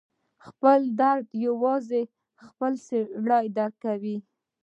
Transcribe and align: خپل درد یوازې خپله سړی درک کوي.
خپل 0.45 0.79
درد 0.99 1.27
یوازې 1.45 2.01
خپله 2.47 2.77
سړی 2.87 3.45
درک 3.57 3.75
کوي. 3.85 4.17